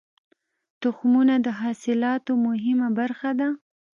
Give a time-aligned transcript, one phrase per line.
[0.81, 3.49] تخمونه د حاصلاتو مهمه برخه ده.